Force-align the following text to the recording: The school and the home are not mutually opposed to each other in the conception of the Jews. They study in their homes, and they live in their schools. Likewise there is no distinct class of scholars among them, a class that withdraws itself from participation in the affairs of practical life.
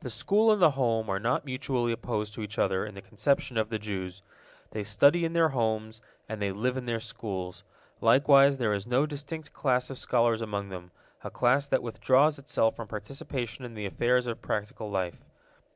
The 0.00 0.10
school 0.10 0.50
and 0.50 0.60
the 0.60 0.72
home 0.72 1.08
are 1.08 1.20
not 1.20 1.44
mutually 1.44 1.92
opposed 1.92 2.34
to 2.34 2.42
each 2.42 2.58
other 2.58 2.84
in 2.84 2.94
the 2.94 3.00
conception 3.00 3.56
of 3.56 3.68
the 3.70 3.78
Jews. 3.78 4.20
They 4.72 4.82
study 4.82 5.24
in 5.24 5.34
their 5.34 5.50
homes, 5.50 6.00
and 6.28 6.42
they 6.42 6.50
live 6.50 6.76
in 6.76 6.84
their 6.84 6.98
schools. 6.98 7.62
Likewise 8.00 8.58
there 8.58 8.74
is 8.74 8.88
no 8.88 9.06
distinct 9.06 9.52
class 9.52 9.88
of 9.88 9.98
scholars 9.98 10.42
among 10.42 10.70
them, 10.70 10.90
a 11.22 11.30
class 11.30 11.68
that 11.68 11.84
withdraws 11.84 12.40
itself 12.40 12.74
from 12.74 12.88
participation 12.88 13.64
in 13.64 13.74
the 13.74 13.86
affairs 13.86 14.26
of 14.26 14.42
practical 14.42 14.90
life. 14.90 15.24